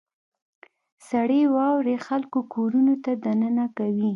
[1.09, 4.09] •سړې واورې خلک کورونو ته دننه کوي.